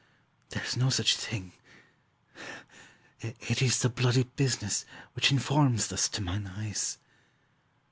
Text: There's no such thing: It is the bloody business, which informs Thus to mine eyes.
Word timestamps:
There's 0.49 0.75
no 0.75 0.89
such 0.89 1.15
thing: 1.15 1.51
It 3.19 3.61
is 3.61 3.83
the 3.83 3.89
bloody 3.89 4.23
business, 4.23 4.83
which 5.13 5.31
informs 5.31 5.89
Thus 5.89 6.09
to 6.09 6.21
mine 6.21 6.47
eyes. 6.57 6.97